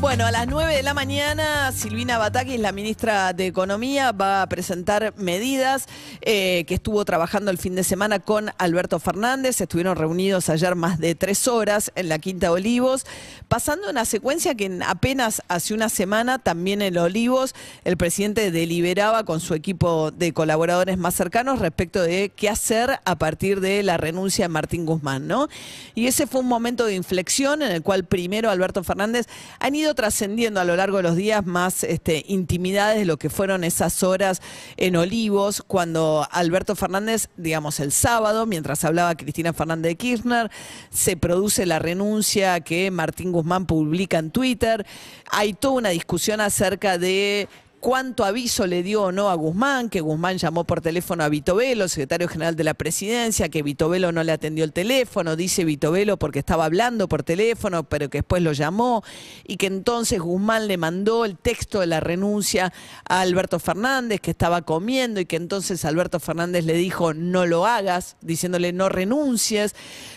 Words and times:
Bueno, 0.00 0.26
a 0.26 0.30
las 0.30 0.46
9 0.46 0.76
de 0.76 0.82
la 0.82 0.92
mañana, 0.92 1.72
Silvina 1.72 2.18
Batakis, 2.18 2.60
la 2.60 2.72
ministra 2.72 3.32
de 3.32 3.46
Economía, 3.46 4.12
va 4.12 4.42
a 4.42 4.48
presentar 4.48 5.14
medidas 5.16 5.86
eh, 6.20 6.64
que 6.66 6.74
estuvo 6.74 7.04
trabajando 7.04 7.50
el 7.50 7.58
fin 7.58 7.74
de 7.74 7.84
semana 7.84 8.18
con 8.18 8.50
Alberto 8.58 8.98
Fernández. 8.98 9.60
Estuvieron 9.60 9.96
reunidos 9.96 10.50
ayer 10.50 10.74
más 10.74 10.98
de 10.98 11.14
tres 11.14 11.48
horas 11.48 11.90
en 11.94 12.08
la 12.08 12.18
Quinta 12.18 12.52
Olivos, 12.52 13.06
pasando 13.48 13.88
una 13.88 14.04
secuencia 14.04 14.54
que 14.54 14.66
en 14.66 14.82
apenas 14.82 15.42
hace 15.48 15.72
una 15.72 15.88
semana, 15.88 16.38
también 16.38 16.82
en 16.82 16.98
Olivos, 16.98 17.54
el 17.84 17.96
presidente 17.96 18.50
deliberaba 18.50 19.24
con 19.24 19.40
su 19.40 19.54
equipo 19.54 20.10
de 20.10 20.32
colaboradores 20.32 20.98
más 20.98 21.14
cercanos 21.14 21.60
respecto 21.60 22.02
de 22.02 22.30
qué 22.34 22.48
hacer 22.48 23.00
a 23.04 23.16
partir 23.16 23.60
de 23.60 23.82
la 23.82 23.96
renuncia 23.96 24.44
de 24.44 24.48
Martín 24.50 24.84
Guzmán, 24.84 25.26
¿no? 25.26 25.48
Y 25.94 26.08
ese 26.08 26.26
fue 26.26 26.40
un 26.40 26.48
momento 26.48 26.84
de 26.84 26.94
inflexión 26.94 27.62
en 27.62 27.72
el 27.72 27.82
cual 27.82 28.04
primero 28.04 28.50
Alberto 28.50 28.84
Fernández 28.84 29.26
han 29.60 29.74
ido 29.74 29.83
trascendiendo 29.92 30.60
a 30.60 30.64
lo 30.64 30.76
largo 30.76 30.96
de 30.96 31.02
los 31.02 31.16
días 31.16 31.44
más 31.44 31.84
este, 31.84 32.24
intimidades 32.28 32.98
de 32.98 33.04
lo 33.04 33.18
que 33.18 33.28
fueron 33.28 33.64
esas 33.64 34.02
horas 34.02 34.40
en 34.78 34.96
Olivos, 34.96 35.62
cuando 35.66 36.26
Alberto 36.30 36.76
Fernández, 36.76 37.28
digamos 37.36 37.80
el 37.80 37.92
sábado, 37.92 38.46
mientras 38.46 38.84
hablaba 38.84 39.16
Cristina 39.16 39.52
Fernández 39.52 39.90
de 39.90 39.96
Kirchner, 39.96 40.50
se 40.90 41.16
produce 41.16 41.66
la 41.66 41.78
renuncia 41.78 42.60
que 42.60 42.90
Martín 42.90 43.32
Guzmán 43.32 43.66
publica 43.66 44.18
en 44.18 44.30
Twitter. 44.30 44.86
Hay 45.30 45.52
toda 45.52 45.74
una 45.74 45.88
discusión 45.90 46.40
acerca 46.40 46.96
de 46.96 47.48
cuánto 47.84 48.24
aviso 48.24 48.66
le 48.66 48.82
dio 48.82 49.02
o 49.02 49.12
no 49.12 49.28
a 49.28 49.34
Guzmán, 49.34 49.90
que 49.90 50.00
Guzmán 50.00 50.38
llamó 50.38 50.64
por 50.64 50.80
teléfono 50.80 51.22
a 51.22 51.28
Vitovelo, 51.28 51.86
secretario 51.86 52.28
general 52.28 52.56
de 52.56 52.64
la 52.64 52.72
presidencia, 52.72 53.50
que 53.50 53.62
Vitovelo 53.62 54.10
no 54.10 54.24
le 54.24 54.32
atendió 54.32 54.64
el 54.64 54.72
teléfono, 54.72 55.36
dice 55.36 55.66
Vitovelo 55.66 56.16
porque 56.16 56.38
estaba 56.38 56.64
hablando 56.64 57.10
por 57.10 57.24
teléfono, 57.24 57.84
pero 57.84 58.08
que 58.08 58.18
después 58.18 58.42
lo 58.42 58.54
llamó, 58.54 59.04
y 59.46 59.58
que 59.58 59.66
entonces 59.66 60.18
Guzmán 60.18 60.66
le 60.66 60.78
mandó 60.78 61.26
el 61.26 61.36
texto 61.36 61.80
de 61.80 61.86
la 61.86 62.00
renuncia 62.00 62.72
a 63.06 63.20
Alberto 63.20 63.58
Fernández, 63.58 64.18
que 64.22 64.30
estaba 64.30 64.62
comiendo, 64.62 65.20
y 65.20 65.26
que 65.26 65.36
entonces 65.36 65.84
Alberto 65.84 66.20
Fernández 66.20 66.64
le 66.64 66.72
dijo 66.78 67.12
no 67.12 67.44
lo 67.44 67.66
hagas, 67.66 68.16
diciéndole 68.22 68.72
no 68.72 68.88
renuncies. 68.88 69.74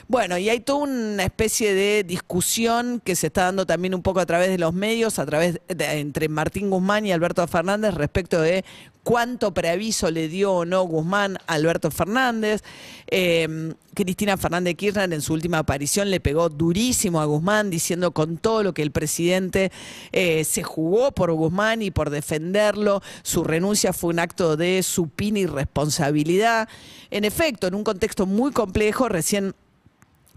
Bueno, 0.07 0.37
y 0.37 0.47
hay 0.47 0.61
toda 0.61 0.85
una 0.85 1.25
especie 1.25 1.73
de 1.73 2.05
discusión 2.05 3.01
que 3.03 3.17
se 3.17 3.27
está 3.27 3.43
dando 3.43 3.65
también 3.65 3.93
un 3.93 4.03
poco 4.03 4.21
a 4.21 4.25
través 4.25 4.47
de 4.47 4.57
los 4.57 4.73
medios, 4.73 5.19
a 5.19 5.25
través 5.25 5.59
de, 5.67 5.99
entre 5.99 6.29
Martín 6.29 6.69
Guzmán 6.69 7.05
y 7.05 7.11
Alberto 7.11 7.45
Fernández 7.45 7.56
respecto 7.63 8.41
de 8.41 8.63
cuánto 9.03 9.53
preaviso 9.53 10.11
le 10.11 10.27
dio 10.27 10.51
o 10.51 10.65
no 10.65 10.83
Guzmán 10.83 11.37
a 11.47 11.53
Alberto 11.53 11.91
Fernández. 11.91 12.61
Eh, 13.07 13.73
Cristina 13.93 14.35
Fernández 14.35 14.71
de 14.71 14.75
Kirchner 14.75 15.13
en 15.13 15.21
su 15.21 15.31
última 15.31 15.59
aparición 15.59 16.11
le 16.11 16.19
pegó 16.19 16.49
durísimo 16.49 17.21
a 17.21 17.25
Guzmán, 17.25 17.69
diciendo 17.69 18.11
con 18.11 18.37
todo 18.37 18.63
lo 18.63 18.73
que 18.73 18.83
el 18.83 18.91
presidente 18.91 19.71
eh, 20.11 20.43
se 20.43 20.61
jugó 20.61 21.13
por 21.13 21.31
Guzmán 21.31 21.81
y 21.81 21.89
por 21.89 22.09
defenderlo, 22.09 23.01
su 23.23 23.45
renuncia 23.45 23.93
fue 23.93 24.09
un 24.09 24.19
acto 24.19 24.57
de 24.57 24.83
supina 24.83 25.39
y 25.39 25.45
responsabilidad. 25.45 26.67
En 27.09 27.23
efecto, 27.23 27.67
en 27.67 27.75
un 27.75 27.85
contexto 27.85 28.25
muy 28.25 28.51
complejo, 28.51 29.07
recién 29.07 29.55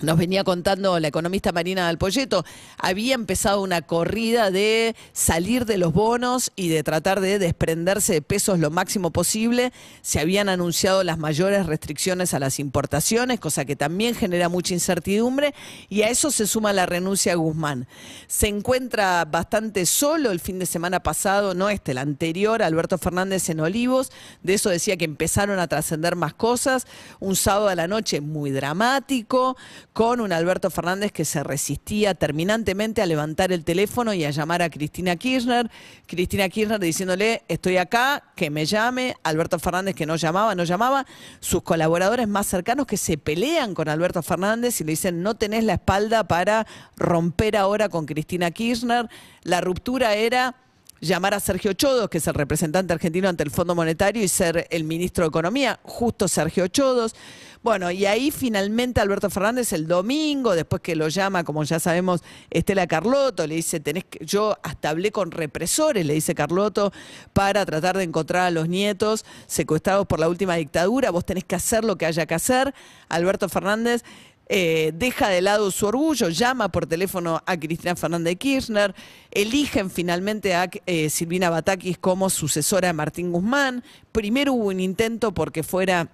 nos 0.02 0.16
venía 0.16 0.44
contando 0.44 0.98
la 0.98 1.08
economista 1.08 1.52
Marina 1.52 1.88
Alpoyeto, 1.88 2.44
había 2.78 3.14
empezado 3.14 3.62
una 3.62 3.82
corrida 3.82 4.50
de 4.50 4.96
salir 5.12 5.66
de 5.66 5.78
los 5.78 5.92
bonos 5.92 6.52
y 6.56 6.68
de 6.68 6.82
tratar 6.82 7.20
de 7.20 7.38
desprenderse 7.38 8.14
de 8.14 8.22
pesos 8.22 8.58
lo 8.58 8.70
máximo 8.70 9.10
posible. 9.10 9.72
Se 10.02 10.20
habían 10.20 10.48
anunciado 10.48 11.04
las 11.04 11.18
mayores 11.18 11.66
restricciones 11.66 12.34
a 12.34 12.38
las 12.38 12.58
importaciones, 12.58 13.40
cosa 13.40 13.64
que 13.64 13.76
también 13.76 14.14
genera 14.14 14.48
mucha 14.48 14.74
incertidumbre, 14.74 15.54
y 15.88 16.02
a 16.02 16.08
eso 16.08 16.30
se 16.30 16.46
suma 16.46 16.72
la 16.72 16.86
renuncia 16.86 17.32
a 17.32 17.36
Guzmán. 17.36 17.86
Se 18.26 18.48
encuentra 18.48 19.24
bastante 19.24 19.86
solo 19.86 20.30
el 20.30 20.40
fin 20.40 20.58
de 20.58 20.66
semana 20.66 21.00
pasado, 21.00 21.54
no 21.54 21.68
este, 21.68 21.92
el 21.92 21.98
anterior, 21.98 22.62
Alberto 22.62 22.98
Fernández 22.98 23.48
en 23.50 23.60
Olivos, 23.60 24.10
de 24.42 24.54
eso 24.54 24.70
decía 24.70 24.96
que 24.96 25.04
empezaron 25.04 25.58
a 25.58 25.68
trascender 25.68 26.16
más 26.16 26.34
cosas, 26.34 26.86
un 27.18 27.36
sábado 27.36 27.68
a 27.68 27.74
la 27.74 27.88
noche 27.88 28.20
muy 28.20 28.50
dramático, 28.50 29.56
con 29.92 30.20
un 30.20 30.32
Alberto 30.32 30.70
Fernández 30.70 31.12
que 31.12 31.24
se 31.24 31.42
resistía 31.42 32.14
terminantemente 32.14 33.02
a 33.02 33.06
levantar 33.06 33.52
el 33.52 33.64
teléfono 33.64 34.14
y 34.14 34.24
a 34.24 34.30
llamar 34.30 34.62
a 34.62 34.70
Cristina 34.70 35.16
Kirchner. 35.16 35.70
Cristina 36.06 36.48
Kirchner 36.48 36.78
diciéndole, 36.78 37.42
estoy 37.48 37.76
acá, 37.76 38.22
que 38.36 38.50
me 38.50 38.66
llame. 38.66 39.16
Alberto 39.22 39.58
Fernández 39.58 39.94
que 39.94 40.06
no 40.06 40.16
llamaba, 40.16 40.54
no 40.54 40.64
llamaba. 40.64 41.06
Sus 41.40 41.62
colaboradores 41.62 42.28
más 42.28 42.46
cercanos 42.46 42.86
que 42.86 42.96
se 42.96 43.18
pelean 43.18 43.74
con 43.74 43.88
Alberto 43.88 44.22
Fernández 44.22 44.80
y 44.80 44.84
le 44.84 44.92
dicen, 44.92 45.22
no 45.22 45.34
tenés 45.34 45.64
la 45.64 45.74
espalda 45.74 46.24
para 46.24 46.66
romper 46.96 47.56
ahora 47.56 47.88
con 47.88 48.06
Cristina 48.06 48.50
Kirchner. 48.50 49.08
La 49.42 49.60
ruptura 49.60 50.14
era 50.14 50.54
llamar 51.00 51.34
a 51.34 51.40
Sergio 51.40 51.72
Chodos, 51.72 52.08
que 52.08 52.18
es 52.18 52.26
el 52.26 52.34
representante 52.34 52.92
argentino 52.92 53.28
ante 53.28 53.42
el 53.42 53.50
Fondo 53.50 53.74
Monetario, 53.74 54.22
y 54.22 54.28
ser 54.28 54.66
el 54.70 54.84
ministro 54.84 55.24
de 55.24 55.28
Economía, 55.28 55.80
justo 55.82 56.28
Sergio 56.28 56.68
Chodos. 56.68 57.14
Bueno, 57.62 57.90
y 57.90 58.06
ahí 58.06 58.30
finalmente 58.30 59.00
Alberto 59.00 59.28
Fernández 59.28 59.74
el 59.74 59.86
domingo, 59.86 60.54
después 60.54 60.80
que 60.80 60.96
lo 60.96 61.08
llama, 61.08 61.44
como 61.44 61.62
ya 61.64 61.78
sabemos, 61.78 62.22
Estela 62.48 62.86
Carlotto, 62.86 63.46
le 63.46 63.56
dice, 63.56 63.80
tenés 63.80 64.04
que, 64.04 64.24
yo 64.24 64.56
hasta 64.62 64.88
hablé 64.88 65.12
con 65.12 65.30
represores, 65.30 66.06
le 66.06 66.14
dice 66.14 66.34
Carlotto, 66.34 66.90
para 67.34 67.66
tratar 67.66 67.98
de 67.98 68.04
encontrar 68.04 68.46
a 68.46 68.50
los 68.50 68.68
nietos 68.68 69.26
secuestrados 69.46 70.06
por 70.06 70.20
la 70.20 70.28
última 70.28 70.54
dictadura, 70.54 71.10
vos 71.10 71.26
tenés 71.26 71.44
que 71.44 71.54
hacer 71.54 71.84
lo 71.84 71.96
que 71.96 72.06
haya 72.06 72.24
que 72.24 72.34
hacer. 72.34 72.74
Alberto 73.10 73.48
Fernández 73.50 74.04
eh, 74.48 74.92
deja 74.94 75.28
de 75.28 75.40
lado 75.40 75.70
su 75.70 75.86
orgullo, 75.86 76.28
llama 76.28 76.70
por 76.70 76.86
teléfono 76.86 77.42
a 77.46 77.56
Cristina 77.56 77.94
Fernández 77.94 78.32
de 78.32 78.36
Kirchner, 78.36 78.94
eligen 79.30 79.90
finalmente 79.90 80.54
a 80.54 80.68
eh, 80.86 81.08
Silvina 81.08 81.50
Batakis 81.50 81.98
como 81.98 82.30
sucesora 82.30 82.88
de 82.88 82.94
Martín 82.94 83.30
Guzmán. 83.30 83.84
Primero 84.10 84.52
hubo 84.52 84.68
un 84.68 84.80
intento 84.80 85.32
porque 85.32 85.62
fuera 85.62 86.08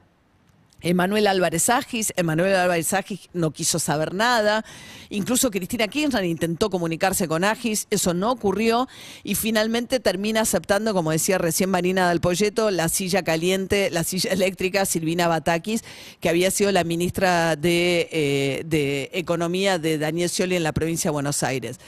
Emanuel 0.83 1.27
Álvarez 1.27 1.71
Agis, 1.71 2.13
Emanuel 2.17 2.55
Álvarez 2.55 2.93
Agis 2.93 3.29
no 3.33 3.51
quiso 3.51 3.79
saber 3.79 4.13
nada, 4.13 4.65
incluso 5.09 5.51
Cristina 5.51 5.89
Kirchner 5.89 6.25
intentó 6.25 6.69
comunicarse 6.69 7.27
con 7.27 7.45
Agis, 7.45 7.87
eso 7.91 8.13
no 8.13 8.31
ocurrió. 8.31 8.87
Y 9.25 9.35
finalmente 9.35 10.01
termina 10.01 10.43
aceptando, 10.43 10.93
como 10.93 11.11
decía 11.11 11.39
recién 11.39 11.71
Marina 11.71 12.09
del 12.09 12.21
Polleto, 12.21 12.71
la 12.71 12.89
silla 12.89 13.23
caliente, 13.23 13.91
la 13.91 14.05
silla 14.05 14.31
eléctrica 14.31 14.85
Silvina 14.85 15.29
Batakis, 15.29 15.83
que 16.21 16.29
había 16.29 16.51
sido 16.51 16.71
la 16.73 16.85
ministra 16.85 17.57
de, 17.57 18.09
eh, 18.13 18.63
de 18.67 19.11
Economía 19.15 19.79
de 19.79 19.99
Daniel 19.99 20.29
Scioli 20.29 20.57
en 20.57 20.63
la 20.63 20.73
provincia 20.73 21.09
de 21.09 21.13
Buenos 21.13 21.43
Aires. 21.43 21.79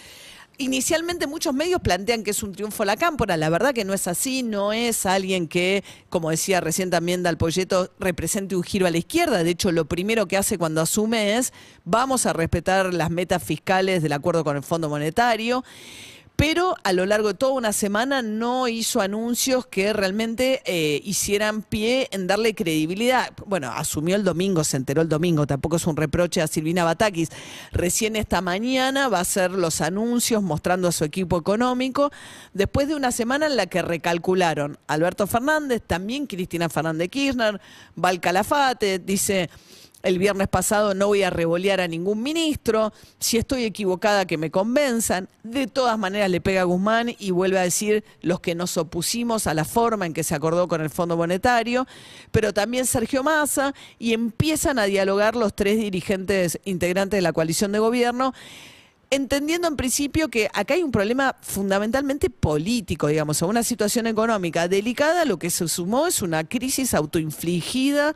Inicialmente 0.61 1.29
muchos 1.29 1.55
medios 1.55 1.81
plantean 1.81 2.25
que 2.25 2.33
es 2.33 2.43
un 2.43 2.51
triunfo 2.51 2.85
la 2.85 2.97
cámpora, 2.97 3.37
la 3.37 3.49
verdad 3.49 3.73
que 3.73 3.85
no 3.85 3.95
es 3.95 4.09
así, 4.09 4.43
no 4.43 4.73
es 4.73 5.07
alguien 5.07 5.47
que, 5.47 5.85
como 6.09 6.31
decía 6.31 6.61
recién 6.61 6.91
también 6.91 7.23
Dalpolleto, 7.23 7.93
represente 8.01 8.57
un 8.57 8.65
giro 8.65 8.85
a 8.89 8.91
la 8.91 8.99
izquierda, 8.99 9.45
de 9.45 9.51
hecho 9.51 9.71
lo 9.71 9.85
primero 9.85 10.27
que 10.27 10.37
hace 10.37 10.59
cuando 10.59 10.81
asume 10.81 11.37
es 11.37 11.53
vamos 11.85 12.27
a 12.27 12.33
respetar 12.33 12.93
las 12.93 13.09
metas 13.09 13.41
fiscales 13.41 14.03
del 14.03 14.13
acuerdo 14.13 14.43
con 14.43 14.57
el 14.57 14.65
Fondo 14.65 14.89
Monetario 14.89 15.63
pero 16.39 16.77
a 16.85 16.93
lo 16.93 17.05
largo 17.05 17.27
de 17.27 17.35
toda 17.35 17.55
una 17.55 17.73
semana 17.73 18.23
no 18.23 18.69
hizo 18.69 19.01
anuncios 19.01 19.67
que 19.67 19.93
realmente 19.93 20.63
eh, 20.67 21.01
hicieran 21.03 21.63
pie 21.63 22.07
en 22.13 22.29
darle 22.29 22.55
credibilidad. 22.55 23.33
Bueno, 23.47 23.73
asumió 23.73 24.15
el 24.15 24.23
domingo, 24.23 24.63
se 24.63 24.77
enteró 24.77 25.03
el 25.03 25.09
domingo, 25.09 25.49
tampoco 25.49 25.75
es 25.75 25.87
un 25.89 25.97
reproche 25.97 26.41
a 26.41 26.47
Silvina 26.47 26.85
Batakis. 26.85 27.31
Recién 27.73 28.15
esta 28.15 28.41
mañana 28.41 29.09
va 29.09 29.19
a 29.19 29.23
hacer 29.23 29.51
los 29.51 29.81
anuncios 29.81 30.41
mostrando 30.41 30.87
a 30.87 30.93
su 30.93 31.03
equipo 31.03 31.37
económico, 31.37 32.13
después 32.55 32.87
de 32.87 32.95
una 32.95 33.11
semana 33.11 33.47
en 33.47 33.57
la 33.57 33.67
que 33.67 33.83
recalcularon 33.83 34.79
Alberto 34.87 35.27
Fernández, 35.27 35.83
también 35.85 36.29
Cristina 36.29 36.69
Fernández 36.69 37.09
Kirchner, 37.09 37.61
Val 37.97 38.21
Calafate, 38.21 39.01
dice 39.01 39.51
el 40.03 40.19
viernes 40.19 40.49
pasado 40.49 40.95
no 40.95 41.09
voy 41.09 41.23
a 41.23 41.31
revolear 41.31 41.81
a 41.81 41.89
ningún 41.89 42.23
ministro, 42.23 42.93
si 43.19 43.37
estoy 43.37 43.65
equivocada 43.65 44.27
que 44.27 44.39
me 44.39 44.51
convenzan. 44.51 45.29
De 45.43 45.67
todas 45.67 45.99
maneras 45.99 46.31
le 46.31 46.41
pega 46.41 46.61
a 46.61 46.65
Guzmán 46.65 47.15
y 47.19 47.31
vuelve 47.31 47.59
a 47.59 47.63
decir 47.63 48.05
los 48.21 48.41
que 48.41 48.55
nos 48.55 48.77
opusimos 48.77 49.47
a 49.47 49.55
la 49.55 49.65
forma 49.65 50.07
en 50.07 50.15
que 50.15 50.25
se 50.25 50.35
acordó 50.35 50.69
con 50.69 50.81
el 50.81 50.91
Fondo 50.91 51.17
Monetario, 51.17 51.87
pero 52.31 52.53
también 52.53 52.87
Sergio 52.87 53.23
Massa 53.23 53.75
y 53.99 54.13
empiezan 54.13 54.79
a 54.79 54.85
dialogar 54.85 55.35
los 55.35 55.55
tres 55.55 55.79
dirigentes 55.79 56.61
integrantes 56.65 57.19
de 57.19 57.23
la 57.23 57.33
coalición 57.33 57.73
de 57.73 57.79
gobierno 57.81 58.35
entendiendo 59.11 59.69
en 59.69 59.77
principio 59.77 60.29
que 60.29 60.49
acá 60.53 60.75
hay 60.75 60.83
un 60.83 60.91
problema 60.91 61.37
fundamentalmente 61.41 62.31
político, 62.31 63.07
digamos, 63.07 63.43
a 63.43 63.47
una 63.47 63.63
situación 63.63 64.07
económica 64.07 64.69
delicada, 64.69 65.25
lo 65.25 65.39
que 65.39 65.51
se 65.51 65.67
sumó 65.69 66.07
es 66.07 66.23
una 66.23 66.45
crisis 66.45 66.95
autoinfligida 66.95 68.15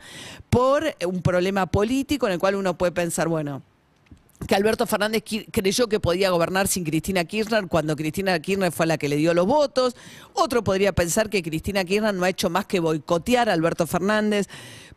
por 0.49 0.95
un 1.05 1.21
problema 1.21 1.65
político 1.65 2.27
en 2.27 2.33
el 2.33 2.39
cual 2.39 2.55
uno 2.55 2.77
puede 2.77 2.91
pensar, 2.91 3.27
bueno, 3.27 3.63
que 4.47 4.55
Alberto 4.55 4.85
Fernández 4.85 5.23
creyó 5.51 5.87
que 5.87 5.99
podía 5.99 6.29
gobernar 6.29 6.67
sin 6.67 6.83
Cristina 6.83 7.23
Kirchner 7.23 7.67
cuando 7.67 7.95
Cristina 7.95 8.37
Kirchner 8.39 8.71
fue 8.71 8.85
la 8.85 8.97
que 8.97 9.07
le 9.07 9.15
dio 9.15 9.33
los 9.33 9.45
votos. 9.45 9.95
Otro 10.33 10.63
podría 10.63 10.91
pensar 10.91 11.29
que 11.29 11.41
Cristina 11.41 11.85
Kirchner 11.85 12.13
no 12.13 12.25
ha 12.25 12.29
hecho 12.29 12.49
más 12.49 12.65
que 12.65 12.79
boicotear 12.79 13.49
a 13.49 13.53
Alberto 13.53 13.87
Fernández 13.87 14.47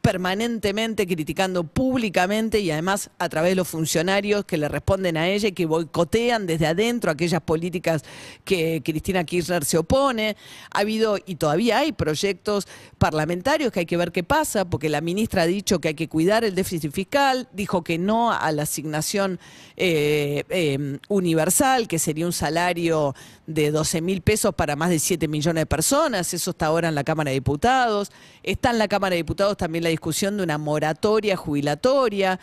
permanentemente 0.06 1.04
criticando 1.04 1.64
públicamente 1.64 2.60
y 2.60 2.70
además 2.70 3.10
a 3.18 3.28
través 3.28 3.50
de 3.50 3.56
los 3.56 3.66
funcionarios 3.66 4.44
que 4.44 4.56
le 4.56 4.68
responden 4.68 5.16
a 5.16 5.26
ella 5.26 5.48
y 5.48 5.52
que 5.52 5.66
boicotean 5.66 6.46
desde 6.46 6.68
adentro 6.68 7.10
aquellas 7.10 7.40
políticas 7.40 8.04
que 8.44 8.82
Cristina 8.84 9.24
Kirchner 9.24 9.64
se 9.64 9.78
opone. 9.78 10.36
Ha 10.72 10.78
habido 10.78 11.18
y 11.26 11.34
todavía 11.34 11.78
hay 11.78 11.90
proyectos 11.90 12.68
parlamentarios 12.98 13.72
que 13.72 13.80
hay 13.80 13.86
que 13.86 13.96
ver 13.96 14.12
qué 14.12 14.22
pasa, 14.22 14.64
porque 14.64 14.88
la 14.88 15.00
ministra 15.00 15.42
ha 15.42 15.46
dicho 15.46 15.80
que 15.80 15.88
hay 15.88 15.94
que 15.94 16.08
cuidar 16.08 16.44
el 16.44 16.54
déficit 16.54 16.92
fiscal, 16.92 17.48
dijo 17.52 17.82
que 17.82 17.98
no 17.98 18.30
a 18.30 18.52
la 18.52 18.62
asignación 18.62 19.40
eh, 19.76 20.44
eh, 20.50 20.98
universal, 21.08 21.88
que 21.88 21.98
sería 21.98 22.26
un 22.26 22.32
salario 22.32 23.16
de 23.48 23.72
12 23.72 24.00
mil 24.02 24.22
pesos 24.22 24.54
para 24.54 24.76
más 24.76 24.90
de 24.90 25.00
7 25.00 25.26
millones 25.26 25.62
de 25.62 25.66
personas, 25.66 26.32
eso 26.32 26.50
está 26.52 26.66
ahora 26.66 26.88
en 26.88 26.94
la 26.94 27.02
Cámara 27.02 27.30
de 27.30 27.34
Diputados. 27.34 28.12
Está 28.42 28.70
en 28.70 28.78
la 28.78 28.86
Cámara 28.86 29.14
de 29.14 29.16
Diputados 29.16 29.56
también 29.56 29.82
la 29.82 29.90
discusión 29.96 30.36
de 30.36 30.42
una 30.42 30.58
moratoria 30.58 31.36
jubilatoria. 31.36 32.38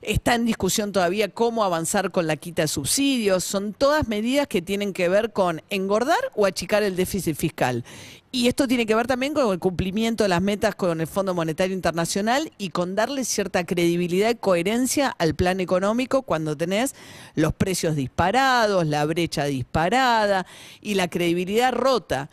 Está 0.00 0.34
en 0.34 0.46
discusión 0.46 0.90
todavía 0.90 1.28
cómo 1.28 1.62
avanzar 1.62 2.10
con 2.10 2.26
la 2.26 2.36
quita 2.36 2.62
de 2.62 2.68
subsidios. 2.68 3.44
Son 3.44 3.74
todas 3.74 4.08
medidas 4.08 4.48
que 4.48 4.62
tienen 4.62 4.94
que 4.94 5.10
ver 5.10 5.32
con 5.32 5.62
engordar 5.68 6.18
o 6.34 6.46
achicar 6.46 6.82
el 6.82 6.96
déficit 6.96 7.36
fiscal. 7.36 7.84
Y 8.32 8.48
esto 8.48 8.66
tiene 8.66 8.86
que 8.86 8.94
ver 8.94 9.06
también 9.06 9.34
con 9.34 9.52
el 9.52 9.58
cumplimiento 9.58 10.24
de 10.24 10.28
las 10.28 10.42
metas 10.42 10.74
con 10.74 11.00
el 11.00 11.06
Fondo 11.06 11.34
Monetario 11.34 11.74
Internacional 11.76 12.50
y 12.58 12.70
con 12.70 12.94
darle 12.94 13.24
cierta 13.24 13.64
credibilidad 13.64 14.30
y 14.30 14.34
coherencia 14.34 15.14
al 15.18 15.34
plan 15.34 15.60
económico 15.60 16.22
cuando 16.22 16.56
tenés 16.56 16.94
los 17.34 17.52
precios 17.52 17.96
disparados, 17.96 18.86
la 18.86 19.04
brecha 19.04 19.44
disparada 19.44 20.46
y 20.80 20.94
la 20.94 21.08
credibilidad 21.08 21.72
rota 21.72 22.30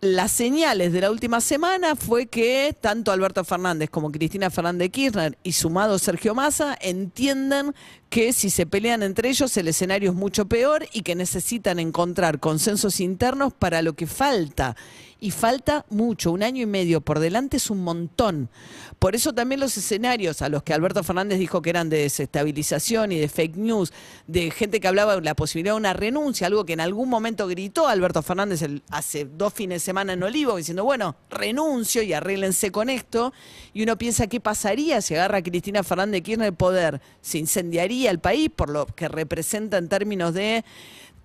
las 0.00 0.30
señales 0.30 0.92
de 0.92 1.00
la 1.00 1.10
última 1.10 1.40
semana 1.40 1.96
fue 1.96 2.26
que 2.26 2.76
tanto 2.78 3.12
Alberto 3.12 3.44
Fernández 3.44 3.88
como 3.88 4.12
Cristina 4.12 4.50
Fernández 4.50 4.90
Kirchner 4.90 5.38
y 5.42 5.52
sumado 5.52 5.98
Sergio 5.98 6.34
Massa 6.34 6.76
entienden 6.82 7.74
que 8.10 8.34
si 8.34 8.50
se 8.50 8.66
pelean 8.66 9.02
entre 9.02 9.30
ellos 9.30 9.56
el 9.56 9.68
escenario 9.68 10.10
es 10.10 10.16
mucho 10.16 10.46
peor 10.46 10.86
y 10.92 11.00
que 11.00 11.14
necesitan 11.14 11.78
encontrar 11.78 12.40
consensos 12.40 13.00
internos 13.00 13.54
para 13.54 13.80
lo 13.80 13.94
que 13.94 14.06
falta. 14.06 14.76
Y 15.18 15.30
falta 15.30 15.86
mucho, 15.88 16.30
un 16.30 16.42
año 16.42 16.62
y 16.62 16.66
medio 16.66 17.00
por 17.00 17.20
delante 17.20 17.56
es 17.56 17.70
un 17.70 17.82
montón. 17.82 18.50
Por 18.98 19.14
eso 19.14 19.32
también 19.32 19.60
los 19.60 19.76
escenarios 19.76 20.42
a 20.42 20.50
los 20.50 20.62
que 20.62 20.74
Alberto 20.74 21.02
Fernández 21.02 21.38
dijo 21.38 21.62
que 21.62 21.70
eran 21.70 21.88
de 21.88 21.98
desestabilización 21.98 23.12
y 23.12 23.18
de 23.18 23.28
fake 23.28 23.56
news, 23.56 23.94
de 24.26 24.50
gente 24.50 24.78
que 24.78 24.88
hablaba 24.88 25.16
de 25.16 25.22
la 25.22 25.34
posibilidad 25.34 25.72
de 25.72 25.78
una 25.78 25.94
renuncia, 25.94 26.46
algo 26.46 26.66
que 26.66 26.74
en 26.74 26.80
algún 26.80 27.08
momento 27.08 27.48
gritó 27.48 27.88
Alberto 27.88 28.22
Fernández 28.22 28.62
hace 28.90 29.24
dos 29.24 29.54
fines 29.54 29.82
de 29.82 29.86
semana 29.86 30.12
en 30.12 30.22
Olivo, 30.22 30.56
diciendo, 30.56 30.84
bueno, 30.84 31.16
renuncio 31.30 32.02
y 32.02 32.12
arréglense 32.12 32.70
con 32.70 32.90
esto. 32.90 33.32
Y 33.72 33.82
uno 33.84 33.96
piensa, 33.96 34.26
¿qué 34.26 34.40
pasaría 34.40 35.00
si 35.00 35.14
agarra 35.14 35.38
a 35.38 35.42
Cristina 35.42 35.82
Fernández 35.82 36.22
Kirchner 36.22 36.48
el 36.48 36.54
poder? 36.54 37.00
¿Se 37.22 37.38
incendiaría 37.38 38.10
el 38.10 38.18
país 38.18 38.50
por 38.54 38.68
lo 38.68 38.84
que 38.84 39.08
representa 39.08 39.78
en 39.78 39.88
términos 39.88 40.34
de 40.34 40.62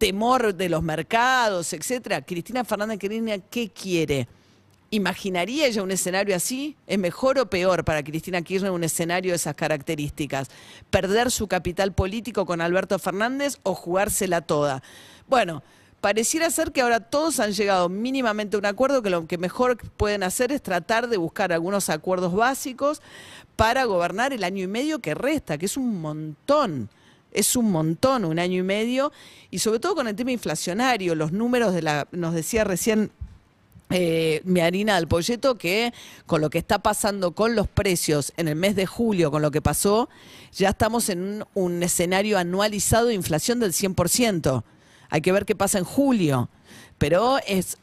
temor 0.02 0.56
de 0.56 0.68
los 0.68 0.82
mercados, 0.82 1.74
etcétera. 1.74 2.24
Cristina 2.24 2.66
Fernández 2.66 2.98
Kirchner, 2.98 3.40
¿qué 3.52 3.70
quiere? 3.70 4.28
¿Imaginaría 4.90 5.68
ella 5.68 5.84
un 5.84 5.92
escenario 5.92 6.36
así? 6.36 6.76
¿Es 6.88 6.98
mejor 6.98 7.38
o 7.38 7.48
peor 7.48 7.86
para 7.86 8.04
Cristina 8.04 8.42
Kirchner 8.42 8.72
un 8.72 8.84
escenario 8.84 9.32
de 9.32 9.36
esas 9.36 9.54
características? 9.54 10.48
¿Perder 10.90 11.30
su 11.30 11.48
capital 11.48 11.94
político 11.94 12.48
con 12.48 12.62
Alberto 12.62 12.98
Fernández 12.98 13.60
o 13.62 13.76
jugársela 13.76 14.42
toda? 14.42 14.82
Bueno, 15.28 15.62
pareciera 16.02 16.50
ser 16.50 16.72
que 16.72 16.82
ahora 16.82 17.02
todos 17.02 17.40
han 17.40 17.52
llegado 17.52 17.88
mínimamente 17.88 18.56
a 18.56 18.60
un 18.60 18.66
acuerdo 18.66 19.04
que 19.04 19.12
lo 19.12 19.28
que 19.28 19.38
mejor 19.38 19.78
pueden 19.98 20.24
hacer 20.24 20.52
es 20.52 20.64
tratar 20.64 21.10
de 21.10 21.18
buscar 21.18 21.54
algunos 21.54 21.92
acuerdos 21.92 22.34
básicos 22.34 23.04
para 23.56 23.84
gobernar 23.84 24.34
el 24.34 24.44
año 24.44 24.64
y 24.64 24.68
medio 24.68 24.98
que 24.98 25.14
resta, 25.14 25.60
que 25.60 25.68
es 25.68 25.78
un 25.78 26.02
montón 26.02 26.90
es 27.32 27.56
un 27.56 27.72
montón, 27.72 28.26
un 28.26 28.40
año 28.40 28.60
y 28.60 28.64
medio, 28.64 29.12
y 29.50 29.60
sobre 29.60 29.80
todo 29.80 29.96
con 29.96 30.08
el 30.08 30.16
tema 30.16 30.32
inflacionario, 30.32 31.16
los 31.16 31.32
números 31.32 31.74
de 31.74 31.82
la, 31.82 32.08
nos 32.12 32.34
decía 32.34 32.64
recién 32.64 33.12
eh, 33.94 34.42
mi 34.46 34.62
harina 34.62 34.96
del 34.96 35.10
polleto 35.10 35.58
que 35.58 35.94
con 36.26 36.40
lo 36.40 36.50
que 36.50 36.58
está 36.58 36.80
pasando 36.80 37.34
con 37.34 37.56
los 37.56 37.68
precios 37.68 38.32
en 38.38 38.48
el 38.48 38.56
mes 38.56 38.78
de 38.78 38.86
julio, 38.86 39.32
con 39.32 39.42
lo 39.42 39.52
que 39.52 39.62
pasó, 39.62 40.08
ya 40.54 40.70
estamos 40.70 41.10
en 41.10 41.44
un, 41.54 41.84
escenario 41.84 42.38
anualizado 42.38 43.08
de 43.08 43.16
inflación 43.16 43.60
del 43.60 43.74
100%. 43.74 44.64
Hay 45.10 45.22
que 45.22 45.34
ver 45.34 45.46
qué 45.46 45.56
pasa 45.56 45.78
en 45.78 45.84
julio, 45.84 46.50
pero 46.98 47.40
es 47.46 47.78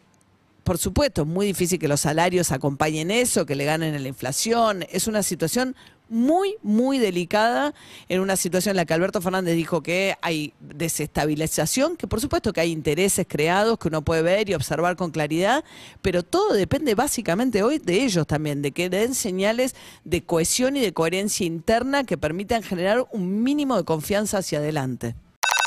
por 0.64 0.76
supuesto, 0.76 1.24
muy 1.24 1.46
difícil 1.46 1.78
que 1.78 1.88
los 1.88 2.00
salarios 2.00 2.52
acompañen 2.52 3.10
eso, 3.10 3.46
que 3.46 3.54
le 3.54 3.64
ganen 3.64 3.94
en 3.94 4.02
la 4.02 4.08
inflación. 4.10 4.84
Es 4.90 5.06
una 5.06 5.22
situación 5.22 5.74
muy, 6.08 6.56
muy 6.62 6.98
delicada 6.98 7.74
en 8.08 8.20
una 8.20 8.36
situación 8.36 8.72
en 8.72 8.76
la 8.76 8.84
que 8.84 8.94
Alberto 8.94 9.20
Fernández 9.20 9.54
dijo 9.54 9.82
que 9.82 10.16
hay 10.22 10.52
desestabilización, 10.60 11.96
que 11.96 12.06
por 12.06 12.20
supuesto 12.20 12.52
que 12.52 12.60
hay 12.60 12.72
intereses 12.72 13.26
creados 13.28 13.78
que 13.78 13.88
uno 13.88 14.02
puede 14.02 14.22
ver 14.22 14.48
y 14.48 14.54
observar 14.54 14.96
con 14.96 15.10
claridad, 15.10 15.64
pero 16.02 16.22
todo 16.22 16.54
depende 16.54 16.94
básicamente 16.94 17.62
hoy 17.62 17.78
de 17.78 18.04
ellos 18.04 18.26
también, 18.26 18.62
de 18.62 18.72
que 18.72 18.90
den 18.90 19.14
señales 19.14 19.74
de 20.04 20.22
cohesión 20.22 20.76
y 20.76 20.80
de 20.80 20.92
coherencia 20.92 21.46
interna 21.46 22.04
que 22.04 22.18
permitan 22.18 22.62
generar 22.62 23.06
un 23.12 23.42
mínimo 23.42 23.76
de 23.76 23.84
confianza 23.84 24.38
hacia 24.38 24.58
adelante. 24.58 25.14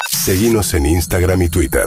Seguimos 0.09 0.73
en 0.73 0.85
Instagram 0.85 1.41
y 1.41 1.49
Twitter. 1.49 1.85